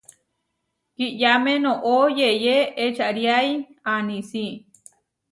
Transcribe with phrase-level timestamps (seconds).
[0.95, 3.49] Kiʼyáme noʼó yeyé ečariái
[3.93, 4.45] anísi.